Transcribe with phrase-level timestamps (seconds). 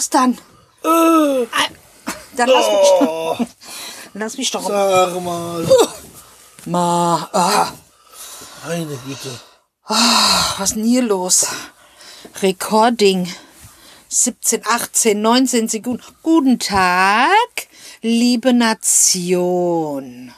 [0.00, 0.32] Was dann?
[0.82, 1.46] Äh,
[2.34, 3.38] Dann lass mich doch.
[3.38, 3.46] oh,
[4.14, 4.66] Lass mich doch.
[4.66, 5.68] sag mal.
[6.64, 7.70] Ma, ah,
[8.66, 9.30] Meine Güte.
[9.86, 11.48] was ist denn hier los?
[12.40, 13.30] Recording.
[14.08, 16.02] 17, 18, 19 Sekunden.
[16.22, 17.68] Guten Tag,
[18.00, 20.32] liebe Nation.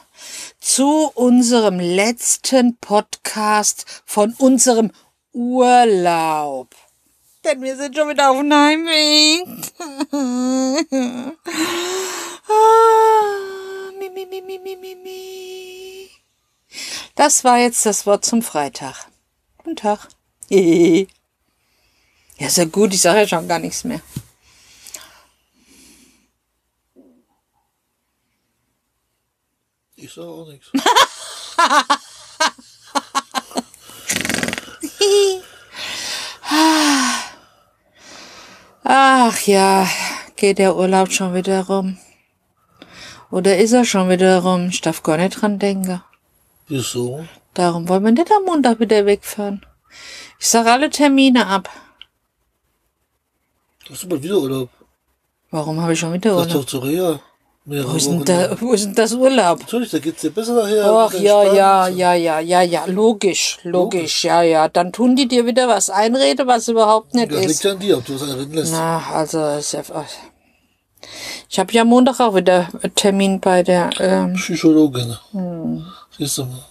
[0.59, 4.91] Zu unserem letzten Podcast von unserem
[5.31, 6.75] Urlaub.
[7.43, 9.47] Denn wir sind schon wieder auf dem Heimweg.
[12.47, 16.09] Ah, mi, mi, mi, mi, mi, mi, mi.
[17.15, 19.07] Das war jetzt das Wort zum Freitag.
[19.57, 20.07] Guten Tag.
[20.49, 21.05] ja,
[22.37, 24.01] ja gut, ich sage ja schon gar nichts mehr.
[29.95, 30.71] Ich sag auch nichts.
[38.83, 39.87] Ach ja,
[40.35, 41.97] geht der Urlaub schon wieder rum?
[43.31, 44.67] Oder ist er schon wieder rum?
[44.69, 46.01] Ich darf gar nicht dran denken.
[46.67, 47.25] Wieso?
[47.53, 49.65] Darum wollen wir nicht am Montag wieder wegfahren.
[50.39, 51.69] Ich sag alle Termine ab.
[53.89, 54.69] Hast du mal wieder Urlaub?
[55.51, 56.61] Warum habe ich schon wieder Das ist Urlaub?
[56.65, 57.19] doch zu Reha.
[57.65, 59.59] Wo ist, denn da, wo ist denn das Urlaub?
[59.61, 60.85] Natürlich, da geht's dir besser nachher.
[60.85, 64.67] Ach ja, ja, ja, ja, ja, ja, logisch, logisch, ja, ja.
[64.67, 67.63] Dann tun die dir wieder was einreden, was überhaupt nicht Das liegt ist.
[67.63, 68.73] ja an dir, ob du was einreden lässt.
[68.73, 69.57] Na, also.
[71.49, 73.91] Ich habe ja Montag auch wieder einen Termin bei der.
[73.99, 75.15] Ähm, Psychologin.
[75.31, 75.85] Hm.
[76.17, 76.65] Siehst du mal.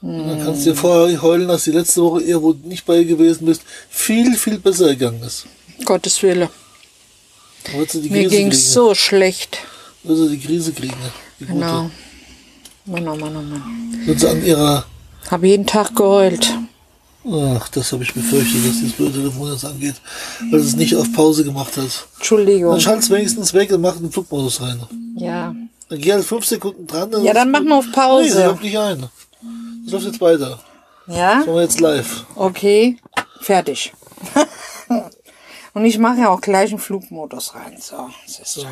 [0.00, 2.84] Und Dann kannst du dir vorher heulen, dass die letzte Woche eher, wo du nicht
[2.84, 5.46] bei ihr gewesen bist, viel, viel besser gegangen ist.
[5.84, 6.50] Gottes Wille.
[6.50, 8.52] Dann wird sie die Mir ging's kriegen.
[8.52, 9.58] so schlecht.
[10.04, 10.94] Sie die Krise kriegen.
[11.40, 11.46] Die.
[11.46, 11.90] Genau.
[12.86, 14.02] Mann, oh Mann, oh Mann.
[14.04, 14.84] Wird sie an ihrer,
[15.30, 16.52] Hab jeden Tag geheult.
[17.26, 19.94] ach, das habe ich befürchtet, dass dieses blöde Telefon jetzt angeht,
[20.50, 22.06] weil es nicht auf Pause gemacht hat.
[22.16, 22.72] Entschuldigung.
[22.72, 24.82] Dann schalt's wenigstens weg und mach den Flugmodus rein.
[25.16, 25.54] Ja.
[25.88, 27.10] Dann geh halt fünf Sekunden dran.
[27.24, 27.68] Ja, dann ist mach gut.
[27.68, 28.24] mal auf Pause.
[28.24, 29.06] Nee, sie hört nicht ein.
[29.84, 30.60] Das läuft jetzt weiter.
[31.06, 31.36] Ja?
[31.36, 32.24] Das machen wir jetzt live.
[32.34, 32.98] Okay.
[33.40, 33.92] Fertig.
[35.74, 37.76] Und ich mache ja auch gleich einen Flugmodus rein.
[37.80, 38.66] So, siehst du.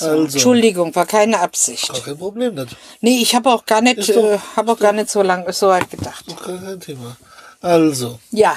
[0.00, 1.88] Also, Entschuldigung, war keine Absicht.
[1.92, 2.76] gar kein Problem nicht.
[3.00, 5.68] Nee, ich habe auch gar nicht, doch- äh, habe auch gar nicht so lange so
[5.68, 6.24] weit gedacht.
[6.28, 7.16] Doch gar kein Thema.
[7.60, 8.56] Also, Ja.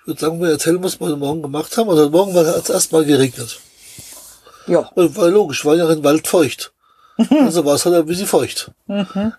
[0.00, 1.88] ich würde sagen, wir erzählen, was wir heute Morgen gemacht haben.
[1.90, 3.60] Also, heute Morgen war es erstmal geregnet.
[4.66, 4.90] Ja.
[4.94, 6.72] Weil, war logisch, war ja im Wald feucht.
[7.30, 8.70] Also war es halt ein bisschen feucht.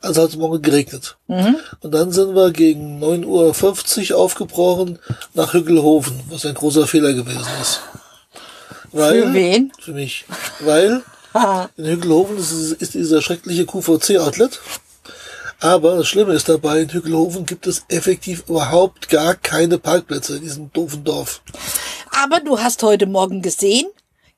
[0.02, 1.18] Also hat es morgen geregnet.
[1.28, 5.00] Und dann sind wir gegen 9.50 Uhr aufgebrochen
[5.34, 7.82] nach Hügelhofen, was ein großer Fehler gewesen ist.
[8.92, 9.72] Weil, Für wen?
[9.80, 10.26] Für mich.
[10.60, 11.04] Weil
[11.78, 14.60] in Hügelhofen ist, ist dieser schreckliche QVC-Outlet.
[15.62, 20.44] Aber das Schlimme ist dabei, in Hügelhofen gibt es effektiv überhaupt gar keine Parkplätze in
[20.44, 21.42] diesem doofen Dorf.
[22.24, 23.88] Aber du hast heute Morgen gesehen,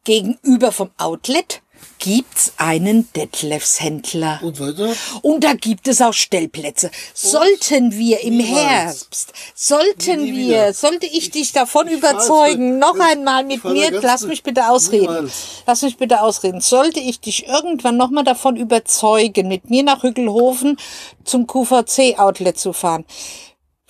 [0.03, 1.61] gegenüber vom Outlet
[2.00, 4.40] gibt's einen Detlefs-Händler.
[4.42, 4.94] Und weiter?
[5.22, 6.92] Und da gibt es auch Stellplätze.
[7.14, 8.40] Sollten wir im.
[8.42, 10.74] Herbst, sollten wir, wieder.
[10.74, 15.14] sollte ich dich davon ich überzeugen, noch einmal mit mir, lass mich bitte ausreden.
[15.14, 15.34] Niemals.
[15.68, 16.59] Lass mich bitte ausreden.
[16.59, 20.78] Sollte ich dich irgendwann noch mal davon überzeugen, mit mir nach Hügelhofen
[21.24, 23.06] zum QVC-Outlet zu fahren,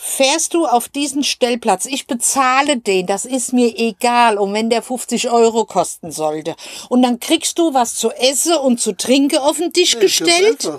[0.03, 4.81] Fährst du auf diesen Stellplatz, ich bezahle den, das ist mir egal, und wenn der
[4.81, 6.55] 50 Euro kosten sollte.
[6.89, 10.71] Und dann kriegst du was zu essen und zu trinken auf den Tisch Nee, gestellt.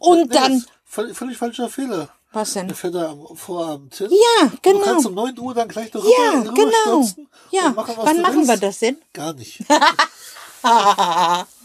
[0.00, 2.08] Und Nee, dann, Völlig, völlig falscher Fehler.
[2.32, 2.66] was denn?
[2.66, 4.08] Der fährt da am Vorabend hin.
[4.10, 4.84] Ja, Du genau.
[4.84, 7.08] kannst um 9 Uhr dann gleich darüber, Ja, genau.
[7.52, 8.48] Ja, machen, wann du machen willst.
[8.50, 8.96] wir das denn?
[9.12, 9.60] Gar nicht.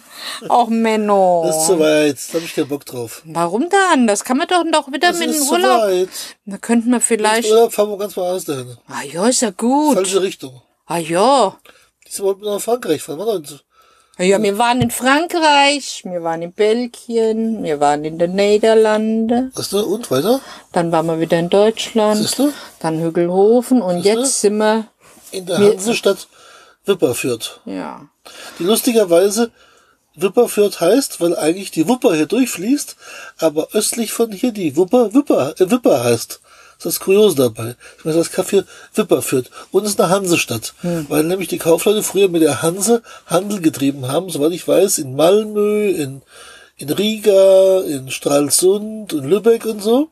[0.49, 1.43] Auch Menno.
[1.45, 2.17] Das ist zu weit.
[2.29, 3.21] Da habe ich keinen Bock drauf.
[3.25, 4.07] Warum dann?
[4.07, 5.81] Das kann man doch doch wieder Das mit dem ist zu Urlaub.
[5.83, 6.09] weit.
[6.45, 7.49] Da könnten wir vielleicht.
[7.49, 8.77] Urlaub fahren wir ganz woanders dahin.
[8.87, 9.95] Ah ja, ist ja gut.
[9.95, 10.61] Falsche Richtung.
[10.85, 11.57] Ah ja.
[12.07, 13.19] Diesmal wollten wir nach Frankreich fahren.
[13.19, 13.43] Wir waren
[14.19, 19.51] Ah Ja, wir waren in Frankreich, wir waren in Belgien, wir waren in den Niederlanden,
[19.55, 20.39] Weißt du, und weiter?
[20.71, 22.53] dann waren wir wieder in Deutschland, Siehst du?
[22.79, 24.19] dann Hügelhofen und Siehst du?
[24.19, 24.85] jetzt sind wir,
[25.31, 26.27] In der Hansestadt
[26.85, 27.61] Wipperfürth.
[27.65, 28.01] ja.
[28.59, 29.51] Die lustigerweise
[30.15, 32.95] Wipperfürth heißt, weil eigentlich die Wupper hier durchfließt,
[33.37, 36.39] aber östlich von hier die Wupper Wipper, äh, Wipper heißt.
[36.77, 37.75] Das ist das Kuriose dabei.
[37.97, 38.63] Ich meine, das Kaffee
[38.93, 39.49] Wipperfürth.
[39.71, 40.73] Und es ist eine Hansestadt.
[41.07, 45.15] Weil nämlich die Kaufleute früher mit der Hanse Handel getrieben haben, soweit ich weiß, in
[45.15, 46.21] Malmö, in,
[46.77, 50.09] in Riga, in Stralsund, in Lübeck und so.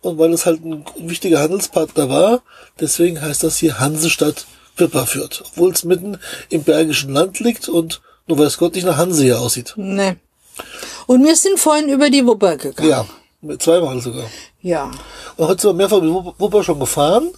[0.00, 2.42] Und weil es halt ein wichtiger Handelspartner war,
[2.78, 4.46] deswegen heißt das hier Hansestadt
[4.76, 5.42] Wipperfürth.
[5.46, 9.40] Obwohl es mitten im Bergischen Land liegt und nur weiß Gott nicht nach Hanse hier
[9.40, 9.74] aussieht.
[9.76, 10.16] Ne.
[11.06, 12.88] Und wir sind vorhin über die Wupper gegangen.
[12.88, 13.06] Ja,
[13.58, 14.26] zweimal sogar.
[14.60, 14.90] Ja.
[15.36, 17.30] Und heute sind wir mehrfach mit Wupp- Wupper schon gefahren.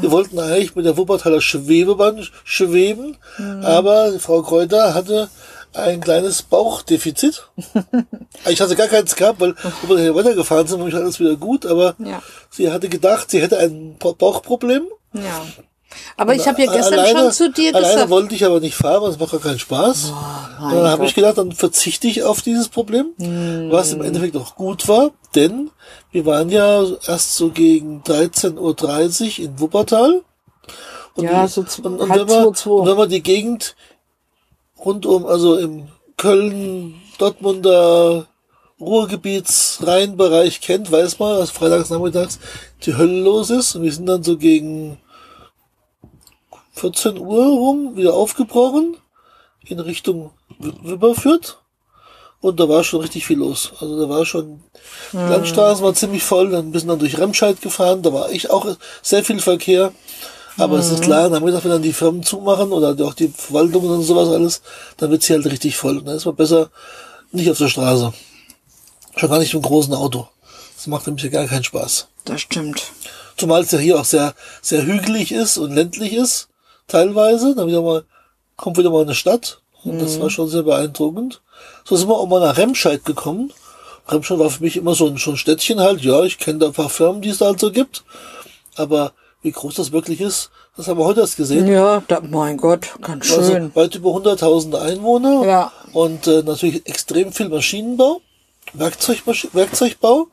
[0.00, 3.16] Wir wollten eigentlich mit der Wuppertaler Schwebebahn schweben,
[3.62, 5.28] aber Frau Kräuter hatte
[5.72, 7.48] ein kleines Bauchdefizit.
[8.48, 9.54] ich hatte gar keins gehabt, weil
[9.86, 12.20] wir hier weitergefahren sind, war mich alles wieder gut, aber Ja.
[12.50, 14.86] sie hatte gedacht, sie hätte ein Ba- Bauchproblem.
[15.12, 15.46] Ja.
[16.16, 18.10] Aber ich habe ja gestern alleine, schon zu dir alleine gesagt.
[18.10, 20.12] wollte ich aber nicht fahren, weil es macht gar keinen Spaß.
[20.60, 23.12] mein dann habe ich gedacht, dann verzichte ich auf dieses Problem,
[23.70, 25.70] was im Endeffekt auch gut war, denn
[26.12, 30.22] wir waren ja erst so gegen 13.30 Uhr in Wuppertal.
[31.14, 33.74] Und Ja, so und, und, wenn man, und wenn man die Gegend
[34.84, 38.26] rundum, also im Köln, Dortmunder
[38.78, 42.38] Ruhrgebiets Rheinbereich kennt, weiß man, dass freitags nachmittags
[42.84, 43.74] die Hölle los ist.
[43.74, 44.98] Und wir sind dann so gegen
[46.76, 48.96] 14 Uhr rum wieder aufgebrochen
[49.64, 51.56] in Richtung Wipperfürth.
[52.40, 53.72] Und da war schon richtig viel los.
[53.80, 54.60] Also da war schon,
[55.12, 58.76] die Landstraßen waren ziemlich voll, dann sind dann durch Remscheid gefahren, da war ich auch
[59.02, 59.92] sehr viel Verkehr.
[60.58, 64.02] Aber es ist klar, damit wenn dann die Firmen zumachen oder auch die Verwaltungen und
[64.02, 64.62] sowas alles,
[64.96, 65.98] dann wird sie halt richtig voll.
[65.98, 66.70] Und dann ist man besser
[67.32, 68.12] nicht auf der Straße.
[69.16, 70.28] Schon gar nicht mit einem großen Auto.
[70.76, 72.08] Das macht nämlich gar keinen Spaß.
[72.24, 72.92] Das stimmt.
[73.36, 76.48] Zumal es ja hier auch sehr, sehr hügelig ist und ländlich ist,
[76.88, 77.54] teilweise.
[77.54, 78.04] Dann wieder mal,
[78.56, 79.60] kommt wieder mal eine Stadt.
[79.84, 81.42] Und das war schon sehr beeindruckend.
[81.84, 83.52] So sind wir auch mal nach Remscheid gekommen.
[84.08, 86.00] Remscheid war für mich immer so ein, schon Städtchen halt.
[86.02, 88.04] Ja, ich kenne da ein paar Firmen, die es da halt so gibt.
[88.76, 89.12] Aber
[89.42, 91.68] wie groß das wirklich ist, das haben wir heute erst gesehen.
[91.68, 93.74] Ja, da, mein Gott, ganz Also schön.
[93.74, 95.46] weit über 100.000 Einwohner.
[95.46, 95.72] Ja.
[95.92, 98.20] Und äh, natürlich extrem viel Maschinenbau,
[98.74, 100.26] Werkzeugmasch Werkzeugbau.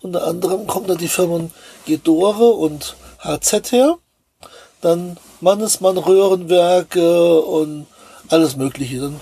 [0.00, 1.50] Unter anderem kommen da die Firmen
[1.86, 3.98] Gedore und HZ her.
[4.80, 7.86] Dann Mannesmann Röhrenwerke und
[8.28, 9.00] alles Mögliche.
[9.00, 9.20] Dann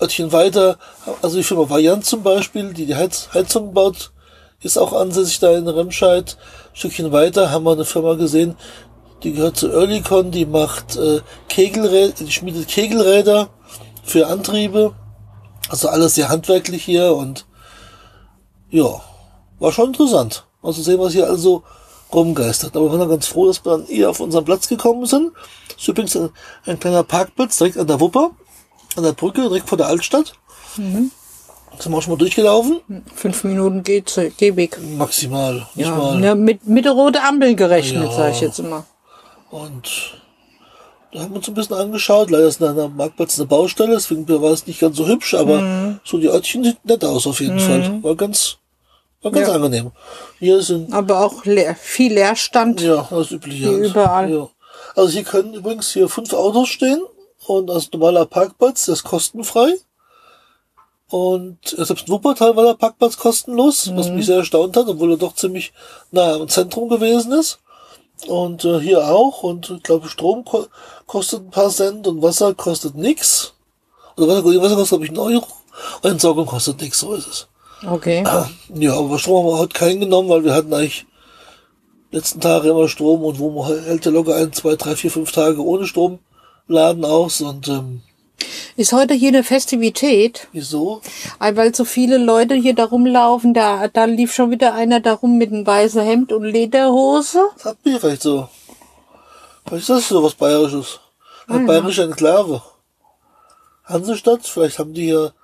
[0.00, 0.78] Örtchen weiter,
[1.22, 4.12] also die Firma Variant zum Beispiel, die die Heiz Heizung baut,
[4.60, 6.36] ist auch ansässig da in Remscheid.
[6.72, 8.56] Ein Stückchen weiter haben wir eine Firma gesehen,
[9.22, 13.48] die gehört zu Oerlikon, die macht äh, Kegelräder, die schmiedet Kegelräder
[14.02, 14.94] für Antriebe.
[15.68, 17.46] Also alles sehr handwerklich hier und
[18.70, 19.00] ja,
[19.58, 20.44] war schon interessant.
[20.62, 21.62] Also sehen, was hier also
[22.14, 22.76] rumgeistert.
[22.76, 25.32] Aber wir waren ganz froh, dass wir dann eher auf unseren Platz gekommen sind.
[25.68, 26.30] Das ist übrigens ein,
[26.66, 28.30] ein kleiner Parkplatz direkt an der Wupper,
[28.96, 30.34] an der Brücke, direkt vor der Altstadt.
[30.76, 31.10] Mhm.
[31.78, 32.80] Sind wir auch schon mal durchgelaufen?
[33.16, 34.78] Fünf Minuten geht, Gehweg.
[34.96, 36.20] Maximal, nicht Ja, mal.
[36.20, 38.12] ne, mit, mit der roten Ampel gerechnet, Ja.
[38.16, 38.84] sag ich jetzt immer.
[39.50, 40.20] Und
[41.12, 42.30] da haben wir uns ein bisschen angeschaut.
[42.30, 45.60] Leider ist an am Marktplatz eine Baustelle, deswegen war es nicht ganz so hübsch, aber
[45.60, 46.00] Mhm.
[46.04, 48.00] so die Örtchen sieht nett aus auf jeden Fall.
[48.02, 48.58] War ganz,
[49.24, 49.54] war ganz Ja.
[49.54, 49.90] angenehm.
[50.38, 52.80] Hier sind, Aber auch leer, viel Leerstand.
[52.80, 53.66] ja, das übliche.
[53.68, 53.84] Halt.
[53.90, 54.30] überall.
[54.32, 54.48] Ja.
[54.94, 57.02] Also hier können übrigens hier fünf Autos stehen
[57.46, 59.74] und als normaler Parkplatz, das ist kostenfrei.
[61.10, 64.16] Und selbst in Wuppertal war der Parkplatz kostenlos, was Mhm.
[64.16, 65.72] mich sehr erstaunt hat, obwohl er doch ziemlich
[66.10, 67.58] nah am Zentrum gewesen ist.
[68.26, 69.42] Und äh, hier auch.
[69.42, 70.66] Und ich glaube, Strom ko
[71.06, 73.52] kostet ein paar Cent und Wasser kostet nix.
[74.16, 75.46] Oder Wasser, Wasser kostet, glaube ich, einen Euro.
[76.02, 77.46] Und Entsorgung kostet nix, so ist es.
[77.86, 78.24] Okay.
[78.74, 81.06] Ja, aber Strom haben wir heute keinen genommen, weil wir hatten eigentlich
[82.10, 85.32] letzten Tage immer Strom und wo man hält ja locker ein, zwei, drei, vier, fünf
[85.32, 86.20] Tage ohne Strom
[86.68, 88.02] laden aus und ähm,
[88.76, 91.00] Ist heute hier eine Festivität, wieso?
[91.38, 93.52] Ah, weil so viele Leute hier da rumlaufen.
[93.52, 97.40] Da, da lief schon wieder einer da rum mit einem weißen Hemd und Lederhose.
[97.56, 98.48] Das hat mir vielleicht so.
[99.66, 101.00] Vielleicht ist das so was Bayerisches.
[101.46, 102.62] Ah, Eine bayerische Enklave.
[103.84, 105.34] Hansestadt, vielleicht haben die hier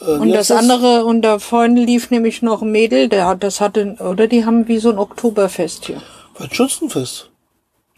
[0.00, 3.42] äh, Und das heißt andere, und da vorne lief nämlich noch ein Mädel, der hat,
[3.42, 6.02] das hatte, oder die haben wie so ein Oktoberfest hier.
[6.38, 7.30] Ein Schützenfest.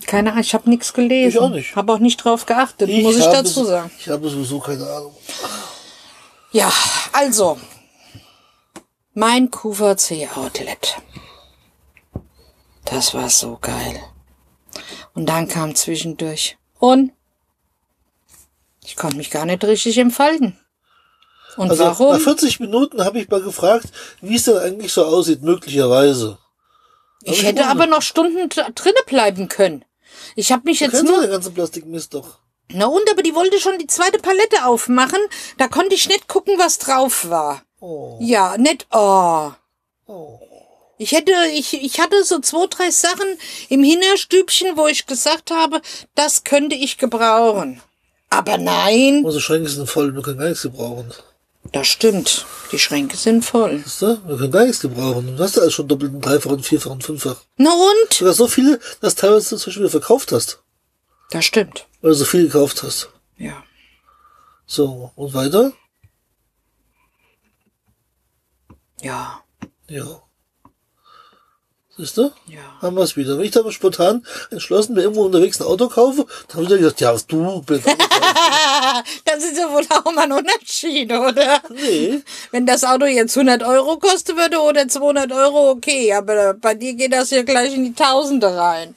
[0.06, 1.36] Keine Ahnung, ich habe nichts gelesen.
[1.36, 1.74] Ich auch nicht.
[1.76, 3.90] Habe auch nicht drauf geachtet, muss ich dazu sagen.
[3.98, 5.14] Ich habe sowieso keine Ahnung.
[6.52, 6.72] Ja,
[7.12, 7.58] also.
[9.14, 10.96] Mein QVC Outlet.
[12.84, 14.00] Das war so geil.
[15.14, 16.56] Und dann kam zwischendurch.
[16.78, 17.12] Und?
[18.84, 20.56] Ich konnte mich gar nicht richtig entfalten.
[21.58, 22.12] Und Also warum?
[22.12, 23.86] nach 40 Minuten habe ich mal gefragt,
[24.20, 26.38] wie es denn eigentlich so aussieht, möglicherweise.
[27.22, 29.84] Ich ich hätte aber noch Stunden dr- drinnen bleiben können.
[30.36, 31.20] Ich habe mich Du jetzt nur.
[31.20, 32.38] den ganzen Plastikmist doch.
[32.70, 35.18] Na und, aber die wollte schon die zweite Palette aufmachen.
[35.56, 37.62] Da konnte ich nicht gucken, was drauf war.
[37.80, 38.86] Oh, Ja, nicht.
[38.92, 39.50] Oh.
[40.06, 40.38] oh.
[41.00, 43.26] Ich hätte, ich, ich hatte so zwei, drei Sachen
[43.68, 45.80] im Hinterstübchen, wo ich gesagt habe,
[46.16, 47.80] das könnte ich gebrauchen.
[48.30, 51.12] Aber nein, Unsere Schränke sind voll, wir können gar nichts gebrauchen.
[51.72, 52.46] Das stimmt.
[52.72, 53.84] Die Schränke sind voll.
[53.84, 54.28] Weißt du?
[54.28, 55.36] Wir können gar nichts gebrauchen.
[55.36, 57.42] Du hast ja alles schon doppelt und dreifach und vierfach und fünffach.
[57.56, 58.12] Na und?
[58.12, 60.62] Sogar so viele, dass teilweise du zum Beispiel wieder verkauft hast.
[61.30, 61.86] Das stimmt.
[62.00, 63.10] Weil du so viel gekauft hast.
[63.36, 63.62] Ja.
[64.66, 65.72] So, und weiter?
[69.00, 69.42] Ja.
[69.88, 70.22] Ja.
[71.98, 72.30] Siehst du?
[72.46, 72.60] Ja.
[72.80, 73.36] Haben wir es wieder.
[73.36, 76.78] Wenn ich da mal spontan entschlossen mir irgendwo unterwegs ein Auto kaufe, dann haben sie
[76.78, 77.86] gesagt, ja, was du bist.
[79.24, 81.60] das ist ja wohl auch mal ein Unterschied, oder?
[81.70, 82.20] nee.
[82.52, 86.94] Wenn das Auto jetzt 100 Euro kosten würde oder 200 Euro, okay, aber bei dir
[86.94, 88.94] geht das ja gleich in die Tausende rein.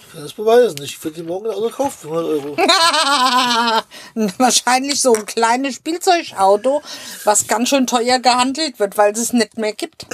[0.00, 0.82] Ich kann das beweisen.
[0.82, 2.56] Ich würde dir morgen ein Auto kaufen für 100 Euro.
[4.38, 6.82] Wahrscheinlich so ein kleines Spielzeugauto,
[7.24, 10.06] was ganz schön teuer gehandelt wird, weil es es nicht mehr gibt.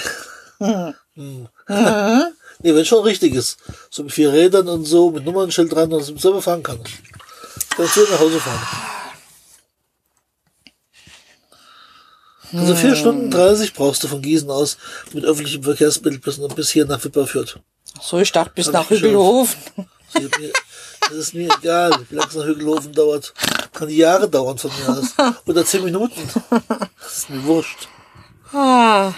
[2.63, 3.57] Nee, wenn schon richtig ist.
[3.91, 6.79] So mit vier Rädern und so, mit Nummernschild dran, dass ich selber fahren kann.
[7.77, 8.61] Kannst du nach Hause fahren.
[12.53, 14.77] Also vier Stunden 30 brauchst du von Gießen aus
[15.13, 17.61] mit öffentlichem Verkehrsmittel bis, bis hier nach Wipperfürth.
[18.03, 18.91] So, ich dachte bis Hab nach.
[18.91, 19.59] Hügelhofen.
[20.13, 20.53] Das ist mir-
[21.01, 23.33] Das ist mir egal, wie lange es nach Hügelhofen dauert.
[23.73, 25.35] Kann Jahre dauern von mir aus.
[25.47, 26.21] Oder zehn Minuten.
[27.01, 27.89] Das ist mir wurscht.
[28.53, 29.13] Ah,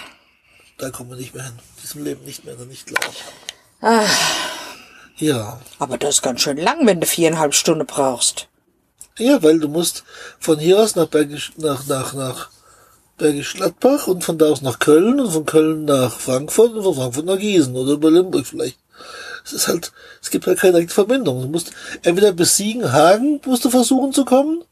[0.83, 1.53] Da kommen wir nicht mehr hin.
[1.77, 3.01] In diesem Leben nicht mehr, nicht klar.
[3.79, 4.05] ah.
[5.15, 5.61] Ja.
[5.79, 8.49] Aber das ist ganz schön lang, wenn du viereinhalb Stunden brauchst.
[9.17, 10.03] Ja, weil du musst
[10.41, 12.49] von hier aus nach Bergisch, nach, nach, nach
[13.17, 16.95] Bergisch Gladbach und von da aus nach Köln und von Köln nach Frankfurt und von
[16.95, 18.77] Frankfurt nach Gießen oder über Limburg vielleicht.
[19.45, 21.43] Es ist halt, es gibt halt keine direkte Verbindung.
[21.43, 21.71] Du musst
[22.01, 24.65] entweder bis Siegenhagen musst du versuchen zu kommen.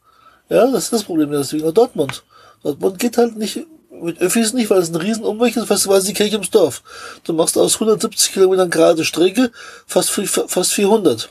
[0.50, 2.22] Ja, das ist das Problem, deswegen nach Dortmund.
[2.62, 3.66] Dortmund geht halt nicht,
[4.02, 6.82] mit Öffis nicht, weil es ein riesen Umweg ist, fast quasi die Kirche ums Dorf.
[7.24, 9.50] Du machst aus 170 Kilometern gerade Strecke
[9.86, 11.30] fast, fast 400.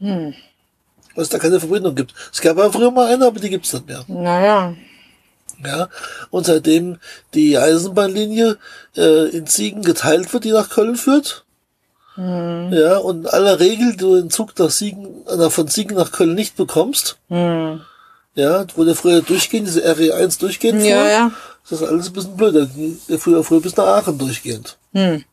[0.00, 0.34] Weil
[1.22, 2.12] es da keine Verbindung gibt.
[2.32, 4.04] Es gab ja früher mal eine, aber die gibt's nicht mehr.
[4.08, 4.74] Naja.
[5.64, 5.88] Ja,
[6.30, 6.98] und seitdem
[7.32, 8.58] die Eisenbahnlinie
[8.96, 11.44] äh, in Siegen geteilt wird, die nach Köln führt,
[12.16, 16.34] ja, und in aller Regel du den Zug nach Siegen, äh, von Siegen nach Köln
[16.34, 17.80] nicht bekommst, Hm.
[18.36, 21.30] ja, wo der früher durchgehend, diese RE1 durchgehend fuhr, Ja, ja.
[21.68, 22.66] Das ist alles ein bisschen blöder.
[22.66, 24.76] Der ja früher bis nach Aachen durchgehend.
[24.92, 25.24] Hm.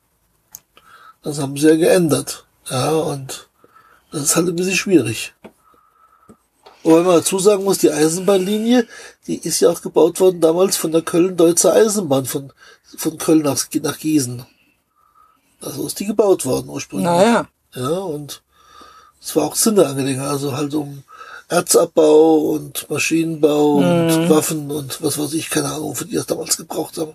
[1.23, 2.45] Das haben sie ja geändert.
[2.69, 3.49] Ja, und
[4.11, 5.33] das ist halt ein bisschen schwierig.
[6.83, 8.87] Wobei man dazu sagen muss, die Eisenbahnlinie,
[9.27, 12.51] die ist ja auch gebaut worden damals von der Köln-Deutzer Eisenbahn, von,
[12.97, 14.45] von Köln nach, nach Gießen.
[15.59, 17.05] Also ist die gebaut worden ursprünglich.
[17.05, 17.47] Naja.
[17.75, 18.41] Ja, und
[19.21, 21.03] es war auch Sinneangelegenheit, also halt um
[21.51, 26.55] Erzabbau und Maschinenbau und Waffen und was weiß ich, keine Ahnung, wofür die das damals
[26.55, 27.13] gebraucht haben,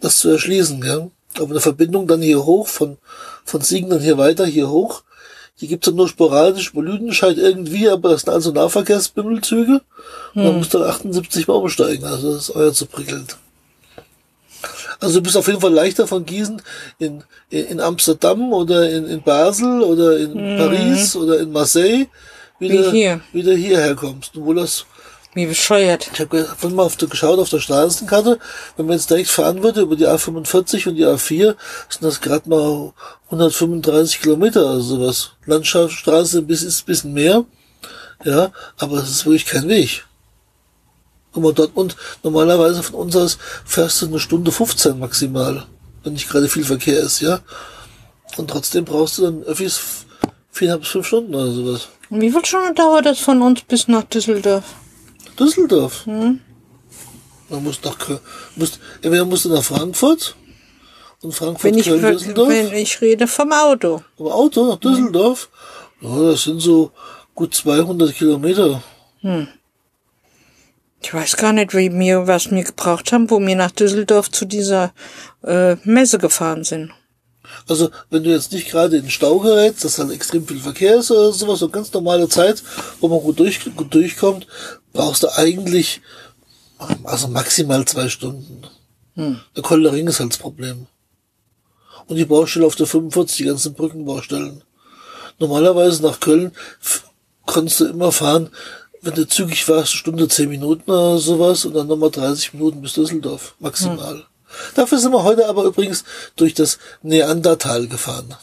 [0.00, 1.06] das zu erschließen, ja.
[1.36, 2.96] Aber eine Verbindung dann hier hoch, von,
[3.44, 5.02] von Siegen dann hier weiter, hier hoch,
[5.60, 9.82] die gibt's dann nur sporadisch, bei Lüdenscheid irgendwie, aber das sind also Nahverkehrsbimmelzüge.
[10.34, 13.36] Und dann musst du 78 Mal umsteigen, also das ist euer zu prickelnd.
[14.98, 16.62] Also du bist auf jeden Fall leichter von Gießen
[16.98, 22.06] in, in, in Amsterdam oder in, in Basel oder in Paris oder in Marseille
[22.64, 23.20] wieder, Wie hier.
[23.32, 24.32] wieder hierher kommst.
[24.36, 24.86] Obwohl das,
[25.34, 26.10] Wie bescheuert.
[26.12, 28.38] ich habe vorhin mal auf der, geschaut auf der Straßenkarte,
[28.76, 31.54] wenn man jetzt direkt fahren würde über die A45 und die A4,
[31.88, 32.92] sind das gerade mal
[33.26, 35.32] 135 Kilometer oder sowas.
[35.46, 37.44] Landschaftsstraße bisschen, ist ein bisschen mehr,
[38.24, 40.04] ja, aber es ist wirklich kein Weg.
[41.32, 45.66] Guck mal, Dortmund, normalerweise von uns aus fährst du eine Stunde 15 maximal,
[46.04, 47.40] wenn nicht gerade viel Verkehr ist, ja.
[48.36, 49.80] Und trotzdem brauchst du dann Öffis
[50.52, 51.88] viereinhalb bis fünf Stunden oder sowas.
[52.16, 54.64] Wie viel Stunden dauert das von uns bis nach Düsseldorf?
[55.38, 56.06] Düsseldorf.
[56.06, 56.40] Man
[57.48, 58.20] muss nach Köln,
[58.56, 60.36] musst, entweder musst du nach Frankfurt
[61.22, 62.48] und Frankfurt, Wenn ich, Köln, Düsseldorf.
[62.48, 64.02] wenn ich rede vom Auto.
[64.18, 65.48] Aber Auto nach Düsseldorf,
[66.00, 66.92] ja, das sind so
[67.34, 68.82] gut 200 Kilometer.
[71.02, 74.44] Ich weiß gar nicht, wie wir, was wir gebraucht haben, wo wir nach Düsseldorf zu
[74.44, 74.92] dieser
[75.42, 76.92] äh, Messe gefahren sind.
[77.68, 80.96] Also, wenn du jetzt nicht gerade in den Stau gerätst, dass halt extrem viel Verkehr
[80.96, 82.62] ist oder sowas, so ganz normale Zeit,
[83.00, 84.46] wo man gut, durch, gut durchkommt,
[84.92, 86.00] brauchst du eigentlich,
[87.04, 88.62] also maximal zwei Stunden.
[89.56, 90.86] Der Kollering ist halt das Problem.
[92.06, 94.62] Und die Baustelle auf der 45, die ganzen Brückenbaustellen.
[95.38, 96.52] Normalerweise nach Köln
[97.46, 98.50] konntest du immer fahren,
[99.02, 102.80] wenn du zügig warst, eine Stunde, zehn Minuten oder sowas und dann nochmal 30 Minuten
[102.80, 104.24] bis Düsseldorf, maximal.
[104.74, 106.04] Dafür sind wir heute aber übrigens
[106.36, 108.34] durch das Neandertal gefahren.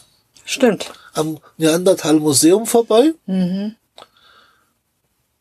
[0.44, 0.92] Stimmt.
[1.14, 3.12] Am Neandertal Museum vorbei.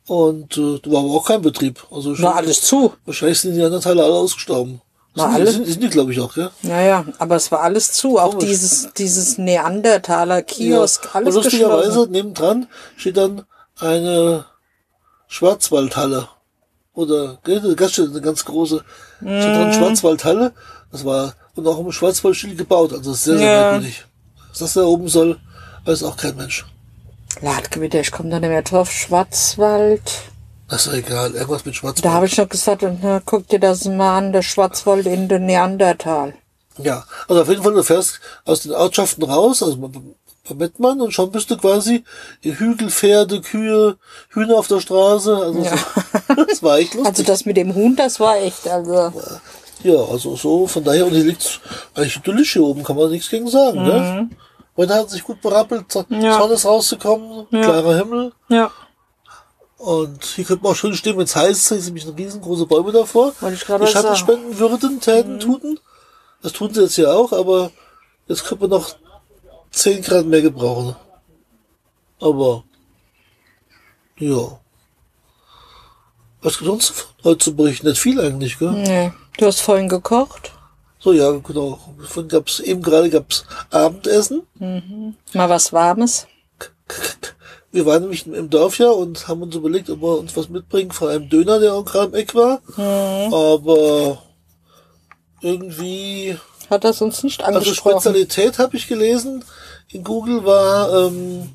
[0.07, 1.85] Und äh, da war aber auch kein Betrieb.
[1.91, 2.93] Also schon, War alles zu.
[3.05, 4.81] wahrscheinlich sind die Neandertaler alle ausgestorben.
[5.15, 5.45] War sind, alle?
[5.45, 6.51] Die, sind, sind die, glaube ich, auch, ja?
[6.61, 8.17] Naja, aber es war alles zu.
[8.17, 8.49] Auch Komisch.
[8.49, 13.43] dieses, dieses Neandertaler Kiosk, alles Und lustigerweise nebendran steht dann
[13.79, 14.45] eine
[15.27, 16.29] Schwarzwaldhalle.
[17.01, 18.83] Oder, gell, das ist eine ganz große,
[19.21, 20.53] dran Schwarzwaldhalle.
[20.91, 22.93] Das war, und auch im Schwarzwaldstil gebaut.
[22.93, 23.61] Also sehr, sehr Ja.
[23.71, 24.05] merkwürdig.
[24.49, 25.39] Was das da oben soll,
[25.85, 26.65] weiß auch kein Mensch.
[27.41, 28.91] Ladgewitter, ich komme da nicht mehr drauf.
[28.91, 30.01] Schwarzwald.
[30.67, 31.31] Das ist egal.
[31.31, 32.05] Irgendwas mit Schwarzwald.
[32.05, 35.27] Da habe ich noch gesagt, und, na, guck dir das mal an, der Schwarzwald in
[35.27, 36.33] den Neandertal.
[36.77, 39.77] Ja, also auf jeden Fall, du fährst aus den Ortschaften raus, also
[40.55, 42.03] Mettmann und schon bist du quasi
[42.41, 43.97] Hügel, Pferde, Kühe,
[44.29, 45.35] Hühner auf der Straße.
[45.35, 45.77] Also Ja.
[46.35, 47.09] so, das war echt lustig.
[47.09, 49.13] Also das mit dem Huhn, das war echt, also.
[49.83, 51.59] Ja, also so, von daher, und hier liegt
[51.95, 54.29] eigentlich idyllisch hier oben, kann man nichts gegen sagen, ne?
[54.77, 56.21] Heute hat sich gut berappelt, Mhm.
[56.21, 56.37] Ja.
[56.39, 57.61] Sonne ist rausgekommen, Ja.
[57.61, 58.31] klarer Himmel.
[58.49, 58.71] Ja.
[59.77, 63.33] Und hier könnte man auch schön stehen, wenn es heiß ist, nämlich riesengroße Bäume davor.
[63.41, 64.41] Wollte ich gerade die Schatten sagen.
[64.41, 64.53] Mhm.
[64.53, 65.79] spenden würden, täten, tuten.
[66.43, 67.71] Das tun sie jetzt ja auch, aber
[68.27, 68.95] jetzt könnte man noch
[69.71, 70.95] 10 Grad mehr gebrauchen.
[72.19, 72.63] Aber,
[74.17, 74.59] ja.
[76.41, 77.87] Was gibt sonst heute zu berichten?
[77.87, 78.71] Nicht viel eigentlich, gell?
[78.71, 79.11] Nee.
[79.37, 80.51] Du hast vorhin gekocht.
[80.99, 81.79] So, ja, genau.
[81.99, 84.43] Vorhin gab's, eben gerade gab's Abendessen.
[85.33, 86.27] Mal was Warmes.
[87.71, 90.91] Wir waren nämlich im Dorf ja und haben uns überlegt, ob wir uns was mitbringen
[90.91, 92.61] von einem Döner, der auch gerade im Eck war.
[92.75, 94.21] Aber
[95.39, 96.37] irgendwie,
[96.69, 98.01] Hat das uns nicht also angesprochen.
[98.01, 99.45] Spezialität habe ich gelesen.
[99.93, 101.49] In Google war ähm,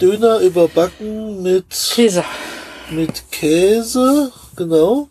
[0.00, 2.24] Döner überbacken mit Käse.
[2.90, 5.08] mit Käse, genau.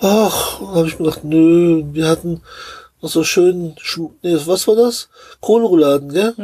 [0.00, 2.42] Ach, habe ich mir gedacht, nö, wir hatten
[3.00, 3.74] noch so schön,
[4.22, 5.08] nee, was war das?
[5.40, 6.34] Kohlrouladen, gell?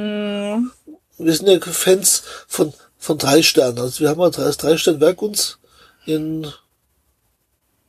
[1.18, 3.78] Wir sind ja Fans von, von drei Sternen.
[3.78, 5.58] Also wir haben ja drei, drei Stern Werk uns
[6.06, 6.50] in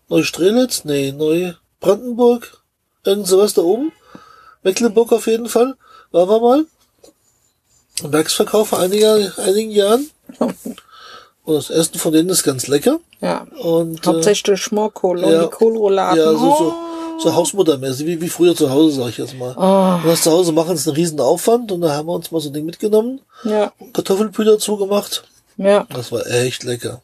[0.09, 2.61] Neustrelitz, nee, Neubrandenburg,
[3.05, 3.91] irgend sowas da oben.
[4.61, 5.75] Mecklenburg auf jeden Fall,
[6.15, 6.65] waren wir mal.
[8.03, 10.09] Im Werksverkauf vor einiger, einigen Jahren.
[10.39, 12.99] Und das Essen von denen ist ganz lecker.
[13.21, 13.45] Ja.
[13.61, 15.43] Und, äh, Hauptsächlich der Schmorkohl und ja.
[15.43, 16.17] die Kohlrouladen.
[16.17, 17.19] Ja, so, so, Oh.
[17.19, 19.53] so Hausmuttermäßig, wie, wie früher zu Hause, sag ich jetzt mal.
[19.53, 22.41] Und das zu Hause machen ist ein riesen Aufwand und da haben wir uns mal
[22.41, 23.71] so ein Ding mitgenommen, Ja.
[23.93, 25.23] Kartoffelpü dazu gemacht.
[25.57, 25.85] Ja.
[25.93, 27.03] Das war echt lecker.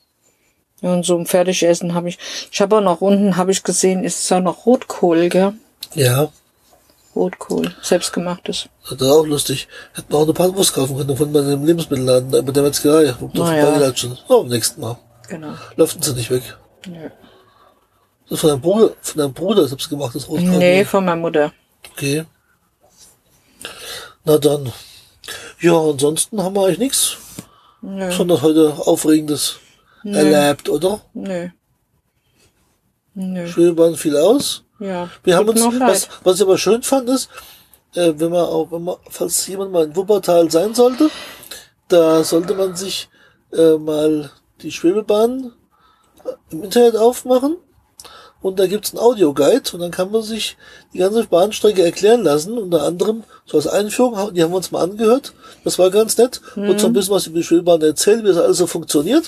[0.82, 2.18] Ja, und so ein Fertigessen habe ich.
[2.52, 5.54] Ich habe auch noch unten, habe ich gesehen, ist ja noch Rotkohl, gell?
[5.94, 6.30] Ja,
[7.16, 7.76] Rotkohl.
[7.82, 8.70] Selbstgemachtes.
[8.90, 9.68] das war auch lustig.
[9.94, 13.14] Hätten wir auch eine Bratwurst kaufen können von meinem Lebensmittelladen, bei der Metzgerei.
[13.20, 13.96] Wo Na oh, ja.
[13.96, 14.18] schon.
[14.30, 14.98] Oh, beim nächsten Mal.
[15.28, 15.54] Genau.
[15.76, 16.44] Laufen sie nicht weg.
[16.88, 17.10] Nö.
[18.26, 20.58] Das ist von deinem Bruder, von deinem Bruder selbst gemacht, das Rotkraut.
[20.58, 21.54] Nee, von meiner Mutter.
[21.92, 22.26] Okay.
[24.24, 24.72] Na dann.
[25.60, 27.18] Ja, ansonsten haben wir eigentlich nichts.
[27.82, 28.08] Nö.
[28.08, 29.58] Besonders heute Aufregendes
[30.04, 31.02] erlebt, oder?
[31.14, 31.50] Nö.
[33.14, 33.48] Nö.
[33.48, 34.64] Schwebebahn fiel aus.
[34.82, 35.10] Ja.
[35.24, 37.30] Wir haben uns, was, was ich aber schön fand, ist,
[37.94, 41.12] äh, wenn man auch, wenn man, falls jemand mal in Wuppertal sein sollte,
[41.88, 43.08] da sollte man sich
[43.54, 44.32] äh, mal
[44.64, 45.54] die Schwebebahn
[46.50, 47.58] im Internet aufmachen
[48.42, 50.58] und da gibt's einen Audioguide und dann kann man sich
[50.94, 54.84] die ganze Bahnstrecke erklären lassen, unter anderem so als Einführung, die haben wir uns mal
[54.84, 58.30] angehört, das war ganz nett und so ein bisschen was über die Schwebebahn erzählt, wie
[58.30, 59.26] das alles so funktioniert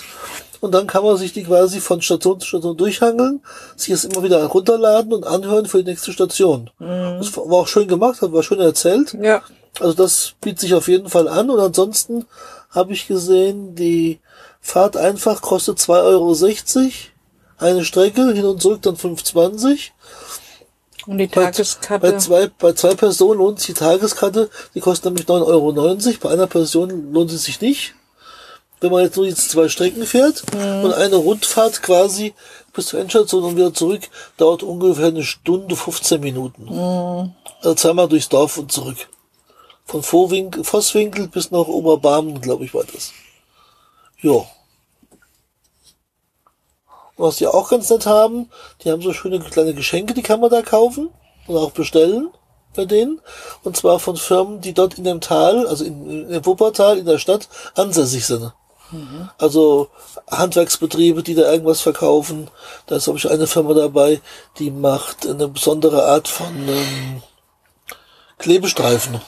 [0.64, 3.42] und dann kann man sich die quasi von Station zu Station durchhangeln,
[3.76, 6.70] sich das immer wieder runterladen und anhören für die nächste Station.
[6.78, 9.14] Das war auch schön gemacht, hat war schön erzählt.
[9.20, 9.42] Ja.
[9.78, 11.50] Also das bietet sich auf jeden Fall an.
[11.50, 12.24] Und ansonsten
[12.70, 14.20] habe ich gesehen, die
[14.60, 16.34] Fahrt einfach kostet 2,60 Euro.
[17.58, 19.90] Eine Strecke, hin und zurück dann 5,20.
[21.06, 22.10] Und die Tageskarte.
[22.10, 26.18] bei, zwei, bei zwei Personen lohnt sich die Tageskarte, die kostet nämlich 9,90 Euro.
[26.20, 27.94] Bei einer Person lohnt es sich nicht.
[28.80, 32.34] Wenn man jetzt nur die zwei Strecken fährt und eine Rundfahrt quasi
[32.74, 34.02] bis zur Endstation und wieder zurück,
[34.36, 36.68] dauert ungefähr eine Stunde 15 Minuten.
[37.60, 39.08] Also zweimal durchs Dorf und zurück.
[39.86, 43.12] Von Vorwinkel, Vosswinkel bis nach Oberbarmen, glaube ich, war das.
[44.20, 44.44] Ja.
[47.16, 48.50] Was die auch ganz nett haben,
[48.82, 51.10] die haben so schöne kleine Geschenke, die kann man da kaufen
[51.46, 52.30] und auch bestellen
[52.74, 53.20] bei denen.
[53.62, 57.06] Und zwar von Firmen, die dort in dem Tal, also in, in dem Wuppertal, in
[57.06, 58.52] der Stadt, ansässig sind.
[59.38, 59.88] Also
[60.30, 62.48] Handwerksbetriebe, die da irgendwas verkaufen.
[62.86, 64.20] Da ist, glaube ich, eine Firma dabei,
[64.58, 67.22] die macht eine besondere Art von ähm,
[68.38, 69.20] Klebestreifen.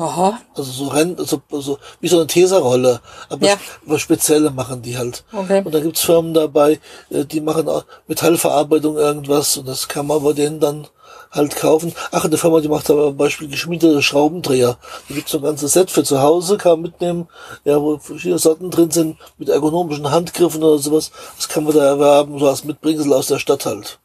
[0.00, 0.38] Aha.
[0.54, 3.00] Also so Renn, so, so wie so eine Teserrolle.
[3.28, 3.56] Aber, Ja.
[3.86, 5.24] aber spezielle machen die halt.
[5.32, 5.62] Okay.
[5.64, 10.22] Und da gibt's Firmen dabei, äh, die machen auch Metallverarbeitung irgendwas und das kann man
[10.22, 10.86] bei denen dann
[11.30, 11.92] halt kaufen.
[12.12, 14.78] Ach, eine Firma, die macht aber zum Beispiel geschmiedete Schraubendreher.
[15.08, 17.28] Da gibt's so ein ganzes Set für zu Hause, kann man mitnehmen,
[17.64, 21.12] ja, wo verschiedene Sorten drin sind, mit ergonomischen Handgriffen oder sowas.
[21.36, 23.98] Das kann man da erwerben, so als Mitbringsel aus der Stadt halt.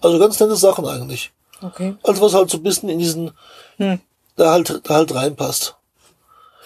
[0.00, 1.32] Also ganz nette Sachen eigentlich.
[1.62, 1.96] Okay.
[2.02, 3.32] Also was halt so ein bisschen in diesen,
[4.36, 5.76] da halt, da halt reinpasst.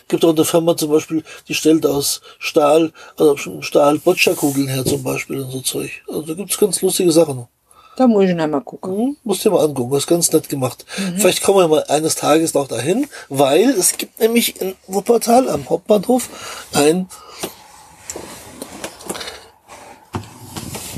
[0.08, 5.02] Gibt auch eine Firma zum Beispiel, die stellt aus Stahl, also Stahl Boccia-Kugeln her zum
[5.02, 6.02] Beispiel und so Zeug.
[6.08, 7.48] Also da gibt's ganz lustige Sachen.
[7.96, 8.96] Da muss ich noch mal gucken.
[8.96, 10.84] Hm, musst dir mal angucken, das ist ganz nett gemacht.
[11.16, 15.68] Vielleicht kommen wir mal eines Tages noch dahin, weil es gibt nämlich in Wuppertal am
[15.70, 16.28] Hauptbahnhof
[16.72, 17.08] ein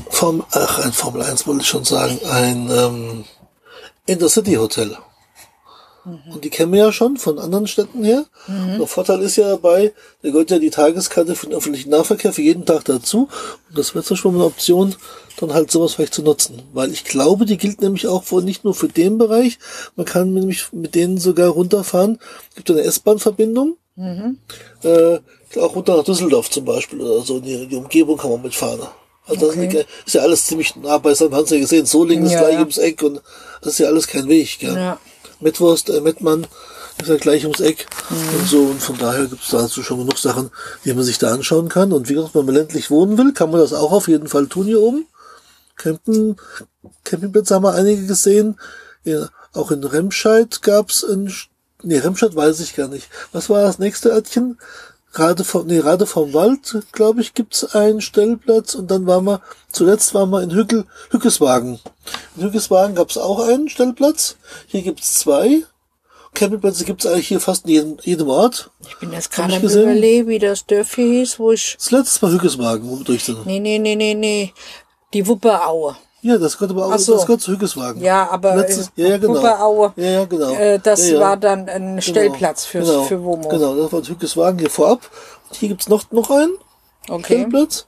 [0.08, 3.24] Form, ach, ein Formel 1 wollte ich schon sagen, ein ähm,
[4.06, 4.96] Intercity Hotel.
[6.32, 8.26] Und die kennen wir ja schon von anderen Städten her.
[8.78, 9.92] Der Vorteil ist ja dabei,
[10.22, 13.28] da gehört ja die Tageskarte für den öffentlichen Nahverkehr für jeden Tag dazu.
[13.68, 14.94] Und das wäre zum Beispiel eine Option,
[15.38, 16.62] dann halt sowas vielleicht zu nutzen.
[16.72, 19.58] Weil ich glaube, die gilt nämlich auch für, nicht nur für den Bereich,
[19.96, 22.18] man kann nämlich mit denen sogar runterfahren.
[22.50, 23.76] Es gibt eine S-Bahn-Verbindung.
[24.82, 25.18] Äh,
[25.58, 27.38] auch runter nach Düsseldorf zum Beispiel oder so.
[27.38, 28.80] In die, die Umgebung kann man mitfahren.
[29.26, 29.84] Also das Okay.
[30.04, 31.34] ist ja alles ziemlich nah beisammen.
[31.34, 32.60] Haben Sie ja gesehen, Solingen ist Ja, gleich ja.
[32.60, 33.20] ums Eck und
[33.62, 34.58] das ist ja alles kein Weg.
[34.60, 34.74] Gell?
[34.76, 34.98] Ja.
[35.40, 36.46] Mettwurst, äh, Mettmann
[37.00, 38.38] ist ja gleich ums Eck Mhm.
[38.40, 38.60] und so.
[38.62, 40.50] Und von daher gibt es dazu schon genug Sachen,
[40.84, 41.92] die man sich da anschauen kann.
[41.92, 44.46] Und wie gesagt, wenn man ländlich wohnen will, kann man das auch auf jeden Fall
[44.46, 45.06] tun hier oben.
[45.76, 46.36] Campen,
[47.04, 48.58] Campingplätze haben wir einige gesehen.
[49.04, 51.32] Ja, auch in Remscheid gab's ein,
[51.82, 53.08] nee, Remscheid weiß ich gar nicht.
[53.32, 54.58] Was war das nächste Örtchen?
[55.16, 59.40] Gerade vom, nee, gerade vom Wald, glaube ich, gibt's einen Stellplatz und dann waren wir,
[59.72, 61.80] zuletzt waren wir in Hückel, Hückeswagen.
[62.36, 64.36] In Hückeswagen gab's auch einen Stellplatz.
[64.66, 65.62] Hier gibt's zwei.
[66.34, 68.70] Campingplätze gibt's eigentlich hier fast in jedem, jedem Ort.
[68.86, 71.76] Ich bin jetzt gerade am überlegen, wie das Dörfchen hieß, wo ich.
[71.78, 73.46] Das letzte Mal Hückeswagen, wo wir durch sind.
[73.46, 74.52] Nee, nee, nee, nee, nee.
[75.14, 75.96] Die Wupperaue.
[76.26, 77.14] Ja, das gehört aber auch, so.
[77.14, 78.02] das gehört zu Hückeswagen.
[78.02, 79.34] Ja, aber Letztes, äh, ja, ja, genau.
[79.34, 80.52] Wupperaue, Ja, ja, genau.
[80.54, 83.48] Äh, das ja, war dann ein Stellplatz für, genau, für Womo.
[83.48, 85.08] Genau, das war Hückeswagen hier vorab.
[85.48, 86.50] Und hier gibt's noch, noch einen
[87.08, 87.24] Okay.
[87.24, 87.86] Stellplatz.